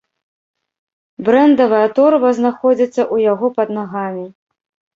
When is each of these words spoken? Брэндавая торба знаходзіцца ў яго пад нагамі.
Брэндавая 1.27 1.83
торба 2.01 2.33
знаходзіцца 2.39 2.99
ў 3.13 3.25
яго 3.31 3.47
пад 3.61 3.69
нагамі. 3.79 4.27